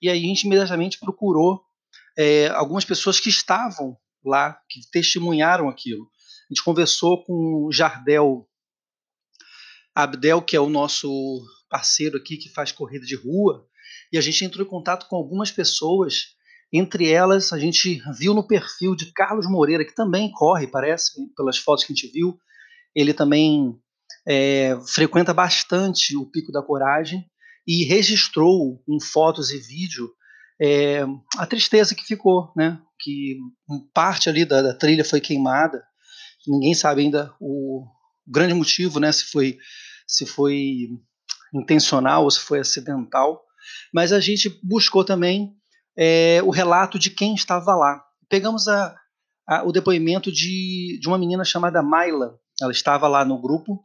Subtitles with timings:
[0.00, 1.64] E aí a gente imediatamente procurou
[2.16, 6.08] é, algumas pessoas que estavam lá, que testemunharam aquilo.
[6.48, 8.46] A gente conversou com o Jardel
[9.96, 13.66] Abdel, que é o nosso parceiro aqui que faz corrida de rua,
[14.12, 16.36] e a gente entrou em contato com algumas pessoas.
[16.70, 21.56] Entre elas, a gente viu no perfil de Carlos Moreira, que também corre, parece, pelas
[21.56, 22.38] fotos que a gente viu.
[22.94, 23.74] Ele também
[24.28, 27.24] é, frequenta bastante o Pico da Coragem
[27.66, 30.10] e registrou em fotos e vídeo
[30.60, 31.04] é,
[31.38, 32.78] a tristeza que ficou, né?
[33.00, 33.38] Que
[33.94, 35.82] parte ali da, da trilha foi queimada.
[36.46, 37.84] Ninguém sabe ainda o
[38.26, 39.12] grande motivo, né?
[39.12, 39.58] Se foi
[40.06, 40.88] se foi
[41.52, 43.42] intencional ou se foi acidental,
[43.92, 45.52] mas a gente buscou também
[45.96, 48.02] é, o relato de quem estava lá.
[48.28, 48.94] Pegamos a,
[49.48, 52.38] a, o depoimento de, de uma menina chamada Maila.
[52.60, 53.84] Ela estava lá no grupo,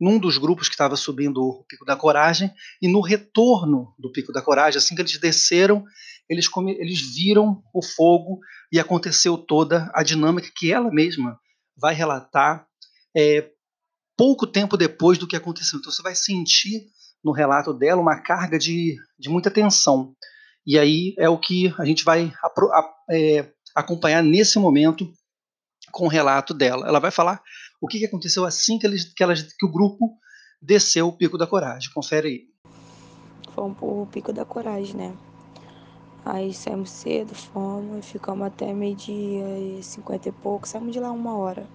[0.00, 4.32] num dos grupos que estava subindo o Pico da Coragem, e no retorno do Pico
[4.32, 5.84] da Coragem, assim que eles desceram,
[6.28, 8.38] eles, come, eles viram o fogo
[8.70, 11.38] e aconteceu toda a dinâmica que ela mesma
[11.78, 12.66] vai relatar
[13.16, 13.50] é,
[14.16, 15.78] pouco tempo depois do que aconteceu.
[15.78, 16.86] Então você vai sentir
[17.22, 20.14] no relato dela uma carga de, de muita tensão.
[20.66, 22.32] E aí é o que a gente vai
[23.10, 25.12] é, acompanhar nesse momento
[25.92, 26.86] com o relato dela.
[26.86, 27.40] Ela vai falar
[27.80, 30.18] o que, aconteceu assim que, eles, que, elas, que o grupo
[30.60, 31.90] desceu o Pico da Coragem.
[31.94, 32.40] Confere aí.
[33.54, 35.16] Fomos pro Pico da Coragem, né?
[36.24, 41.36] Aí saímos cedo, fomos, ficamos até meio-dia e cinquenta e pouco, saímos de lá uma
[41.36, 41.66] hora.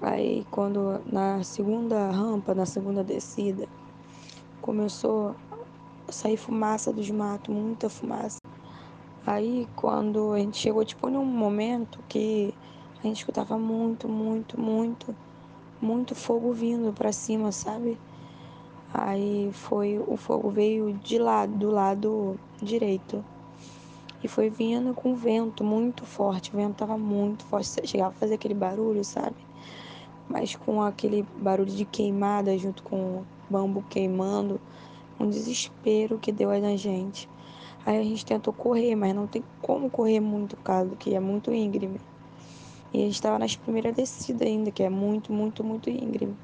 [0.00, 3.68] Aí quando na segunda rampa, na segunda descida,
[4.60, 5.36] começou
[6.08, 8.40] a sair fumaça dos matos, muita fumaça.
[9.26, 12.54] Aí quando a gente chegou tipo num momento que
[13.02, 15.14] a gente escutava muito, muito, muito,
[15.80, 17.98] muito fogo vindo para cima, sabe?
[18.92, 23.24] Aí foi o fogo veio de lado, do lado direito.
[24.22, 28.34] E foi vindo com vento muito forte, o vento tava muito forte, chegava a fazer
[28.34, 29.49] aquele barulho, sabe?
[30.30, 34.60] Mas com aquele barulho de queimada junto com o bambu queimando,
[35.18, 37.28] um desespero que deu aí na gente.
[37.84, 41.52] Aí a gente tentou correr, mas não tem como correr muito, caso que é muito
[41.52, 42.00] íngreme.
[42.94, 46.36] E a gente estava nas primeiras descidas ainda, que é muito, muito, muito íngreme.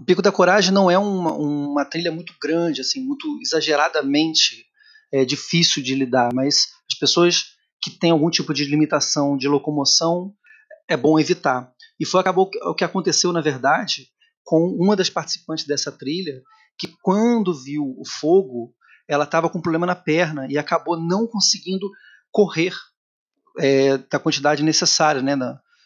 [0.00, 4.64] O Pico da Coragem não é uma, uma trilha muito grande, assim, muito exageradamente
[5.12, 10.34] é, difícil de lidar, mas as pessoas que têm algum tipo de limitação de locomoção
[10.88, 11.73] é bom evitar.
[11.98, 14.08] E foi acabou o que aconteceu, na verdade,
[14.42, 16.42] com uma das participantes dessa trilha,
[16.78, 18.74] que quando viu o fogo,
[19.08, 21.90] ela estava com um problema na perna e acabou não conseguindo
[22.30, 22.74] correr
[23.58, 25.36] é, da quantidade necessária, né,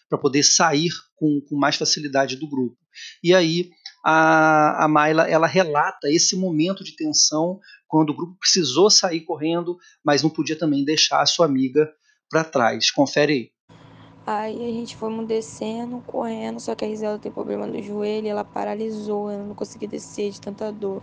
[0.09, 2.77] para poder sair com, com, mais facilidade do grupo.
[3.23, 3.71] E aí
[4.05, 9.77] a, a Mayla ela relata esse momento de tensão quando o grupo precisou sair correndo,
[10.05, 11.91] mas não podia também deixar a sua amiga
[12.31, 12.91] para trás.
[12.91, 13.58] Confere aí.
[14.31, 18.45] Aí a gente fomos descendo, correndo, só que a Gisela tem problema no joelho, ela
[18.45, 21.03] paralisou, ela não conseguia descer de tanta dor.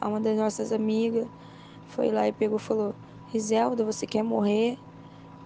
[0.00, 1.26] Aí uma das nossas amigas
[1.88, 2.94] foi lá e pegou e falou:
[3.32, 4.78] Riselda, você quer morrer?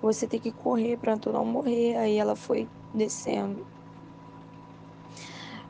[0.03, 1.97] Você tem que correr para tu não morrer.
[1.97, 3.67] Aí ela foi descendo.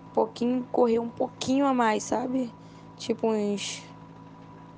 [0.04, 2.52] Um pouquinho, correu um pouquinho a mais, sabe?
[2.96, 3.84] Tipo uns.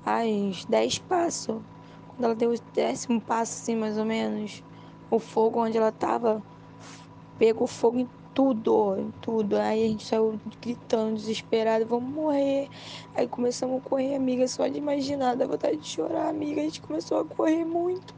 [0.05, 1.63] Ai, uns 10 passos.
[2.07, 4.63] Quando ela deu o décimo passo, assim, mais ou menos,
[5.09, 6.43] o fogo onde ela tava
[7.39, 9.57] pegou fogo em tudo, em tudo.
[9.57, 12.69] Aí a gente saiu gritando, desesperado, vamos morrer.
[13.15, 16.61] Aí começamos a correr, amiga, só de imaginar, dá vontade de chorar, amiga.
[16.61, 18.13] A gente começou a correr muito.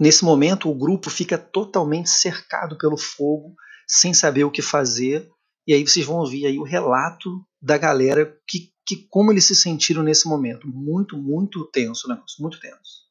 [0.00, 3.54] Nesse momento, o grupo fica totalmente cercado pelo fogo,
[3.86, 5.28] sem saber o que fazer.
[5.66, 9.54] E aí vocês vão ouvir aí o relato da galera que, que como eles se
[9.54, 10.66] sentiram nesse momento.
[10.66, 13.06] Muito, muito tenso negócio, muito tenso.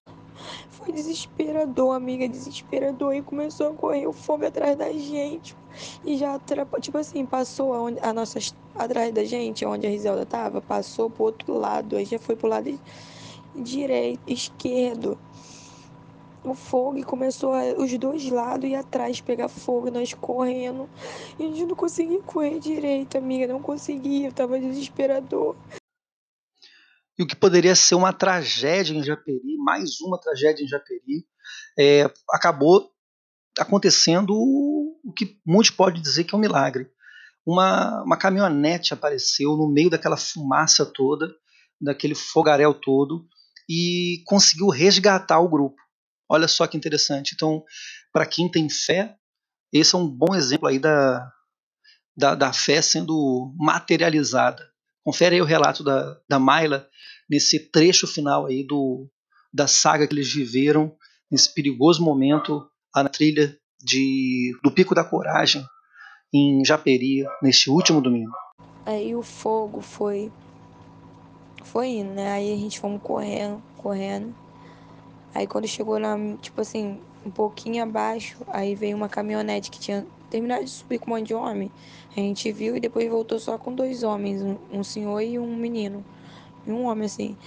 [0.72, 3.14] Foi desesperador, amiga, desesperador.
[3.14, 5.56] E começou a correr o fogo atrás da gente.
[6.04, 6.40] E já,
[6.82, 8.40] tipo assim, passou a nossa,
[8.74, 11.96] atrás da gente, onde a Riselda tava, passou pro outro lado.
[11.96, 12.80] Aí já foi pro lado
[13.56, 15.16] direito, esquerdo.
[16.44, 20.90] O fogo e começou a, os dois lados e atrás pegar fogo, nós correndo.
[21.38, 25.56] E a gente não conseguia correr direito, amiga, não conseguia, tava desesperador.
[27.18, 31.26] E o que poderia ser uma tragédia em Japeri, mais uma tragédia em Japeri,
[31.78, 32.92] é, acabou
[33.60, 36.92] acontecendo o que muitos podem dizer que é um milagre.
[37.46, 41.34] uma, uma caminhonete apareceu no meio daquela fumaça toda,
[41.80, 43.26] daquele fogaréu todo,
[43.70, 45.82] e conseguiu resgatar o grupo.
[46.30, 47.34] Olha só que interessante.
[47.36, 47.64] Então,
[48.12, 49.16] para quem tem fé,
[49.72, 51.32] esse é um bom exemplo aí da,
[52.16, 54.64] da, da fé sendo materializada.
[55.04, 56.88] Confere aí o relato da, da Mayla
[57.30, 59.10] nesse trecho final aí do,
[59.54, 60.96] da saga que eles viveram,
[61.32, 65.66] nesse perigoso momento, na trilha de, do Pico da Coragem,
[66.34, 68.32] em Japeri neste último domingo.
[68.86, 70.32] Aí o fogo foi
[71.64, 72.32] foi indo, né?
[72.32, 74.34] Aí a gente fomos correndo, correndo.
[75.38, 80.04] Aí quando chegou lá, tipo assim, um pouquinho abaixo, aí veio uma caminhonete que tinha
[80.32, 81.72] terminado de subir com um monte de homem.
[82.10, 85.56] A gente viu e depois voltou só com dois homens, um, um senhor e um
[85.56, 86.04] menino.
[86.66, 87.38] E um homem assim.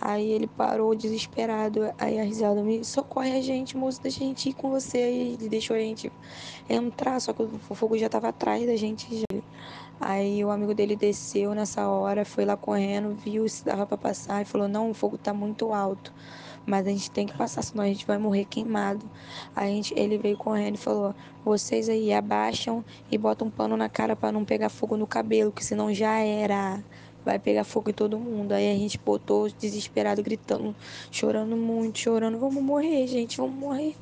[0.00, 1.92] Aí ele parou desesperado.
[1.98, 4.98] Aí a risada me socorre a gente, moço, deixa a gente ir com você.
[4.98, 6.12] Aí ele deixou a gente
[6.70, 9.24] entrar, só que o fogo já estava atrás da gente.
[10.04, 14.42] Aí o amigo dele desceu nessa hora, foi lá correndo, viu se dava para passar
[14.42, 16.12] e falou: Não, o fogo está muito alto,
[16.66, 19.08] mas a gente tem que passar, senão a gente vai morrer queimado.
[19.54, 21.14] Aí a gente, ele veio correndo e falou:
[21.44, 25.52] Vocês aí abaixam e botam um pano na cara para não pegar fogo no cabelo,
[25.52, 26.82] que senão já era
[27.24, 28.50] vai pegar fogo em todo mundo.
[28.50, 30.74] Aí a gente botou desesperado, gritando,
[31.12, 33.94] chorando muito, chorando, vamos morrer, gente, vamos morrer.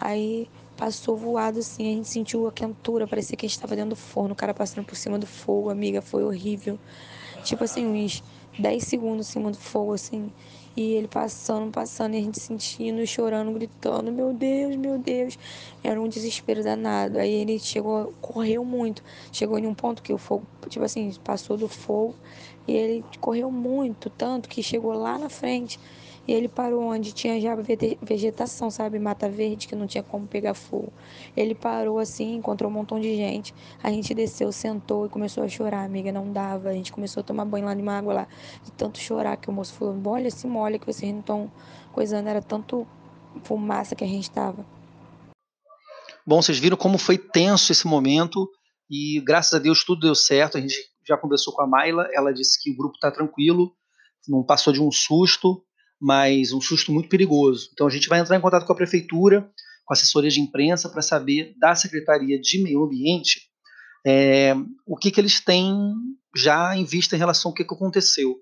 [0.00, 3.90] Aí passou voado assim, a gente sentiu a quentura, parecia que a gente estava dentro
[3.90, 6.78] do forno, o cara passando por cima do fogo, amiga, foi horrível.
[7.44, 8.22] Tipo assim, uns
[8.58, 10.32] 10 segundos em cima do fogo, assim.
[10.76, 15.38] E ele passando, passando, e a gente sentindo, chorando, gritando, meu Deus, meu Deus.
[15.84, 17.18] Era um desespero danado.
[17.18, 19.02] Aí ele chegou, correu muito.
[19.30, 22.14] Chegou em um ponto que o fogo, tipo assim, passou do fogo.
[22.66, 25.78] E ele correu muito, tanto que chegou lá na frente.
[26.26, 27.54] E ele parou onde tinha já
[28.00, 28.98] vegetação, sabe?
[28.98, 30.90] Mata verde, que não tinha como pegar fogo.
[31.36, 33.54] Ele parou assim, encontrou um montão de gente.
[33.82, 36.10] A gente desceu, sentou e começou a chorar, amiga.
[36.10, 36.70] Não dava.
[36.70, 38.28] A gente começou a tomar banho lá de uma água lá.
[38.62, 41.52] De tanto chorar que o moço falou: olha, se molha que vocês não estão
[41.92, 42.26] coisando.
[42.26, 42.86] Era tanto
[43.42, 44.64] fumaça que a gente tava.
[46.26, 48.48] Bom, vocês viram como foi tenso esse momento.
[48.90, 50.56] E graças a Deus tudo deu certo.
[50.56, 50.74] A gente
[51.06, 52.08] já conversou com a Mayla.
[52.14, 53.74] Ela disse que o grupo está tranquilo.
[54.26, 55.62] Não passou de um susto
[56.04, 57.70] mas um susto muito perigoso.
[57.72, 59.40] Então a gente vai entrar em contato com a prefeitura,
[59.86, 63.40] com a assessoria de imprensa, para saber da Secretaria de Meio Ambiente
[64.06, 64.54] é,
[64.86, 65.94] o que, que eles têm
[66.36, 68.36] já em vista em relação ao que, que aconteceu.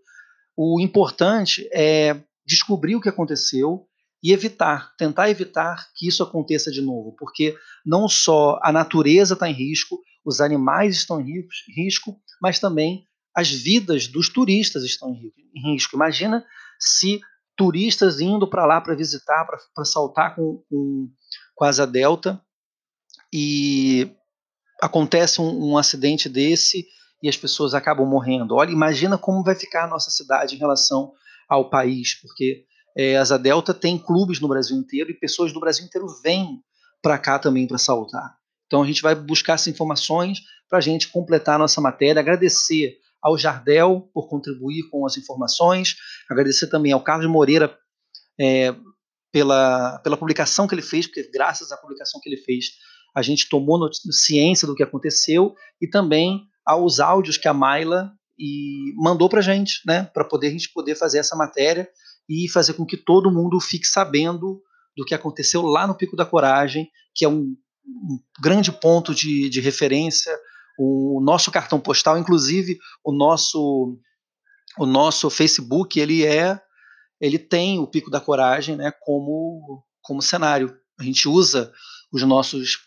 [0.56, 3.86] O importante é descobrir o que aconteceu
[4.20, 7.56] e evitar, tentar evitar que isso aconteça de novo, porque
[7.86, 13.04] não só a natureza está em risco, os animais estão em risco, mas também
[13.36, 15.14] as vidas dos turistas estão
[15.54, 15.94] em risco.
[15.94, 16.44] Imagina
[16.80, 17.20] se
[17.56, 21.08] turistas indo para lá para visitar, para saltar com, com,
[21.54, 22.40] com asa delta
[23.32, 24.10] e
[24.80, 26.86] acontece um, um, acidente desse
[27.22, 28.54] e as pessoas acabam morrendo.
[28.54, 31.12] Olha, imagina como vai ficar a nossa cidade em relação
[31.48, 32.64] ao país, porque
[32.96, 36.60] é, asa delta tem clubes no Brasil inteiro e pessoas do Brasil inteiro vêm
[37.00, 38.36] para cá também para saltar.
[38.66, 42.96] Então a gente vai buscar essas informações para a gente completar a nossa matéria, agradecer
[43.22, 45.96] ao Jardel por contribuir com as informações,
[46.28, 47.78] agradecer também ao Carlos Moreira
[48.40, 48.74] é,
[49.30, 52.66] pela, pela publicação que ele fez, porque graças à publicação que ele fez,
[53.14, 53.78] a gente tomou
[54.10, 59.42] ciência do que aconteceu, e também aos áudios que a Maila e mandou para a
[59.42, 61.88] gente, né, para poder a gente poder fazer essa matéria
[62.28, 64.60] e fazer com que todo mundo fique sabendo
[64.96, 67.56] do que aconteceu lá no Pico da Coragem, que é um,
[67.86, 70.36] um grande ponto de, de referência
[70.78, 73.98] o nosso cartão postal, inclusive o nosso
[74.78, 76.60] o nosso Facebook, ele é
[77.20, 80.76] ele tem o Pico da Coragem, né, como como cenário.
[80.98, 81.72] A gente usa
[82.12, 82.78] os nossos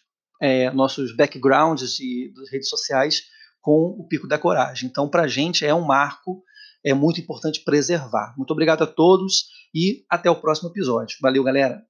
[0.42, 3.24] é, nossos backgrounds de, das redes sociais
[3.62, 4.90] com o Pico da Coragem.
[4.90, 6.44] Então, para a gente é um marco,
[6.86, 8.36] é muito importante preservar.
[8.38, 11.18] Muito obrigado a todos e até o próximo episódio.
[11.22, 11.82] Valeu, galera!